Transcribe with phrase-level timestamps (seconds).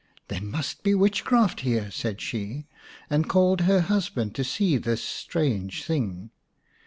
[0.29, 2.65] "There must be witchcraft here," said she,
[3.07, 6.31] and called her husband to see this strange thing.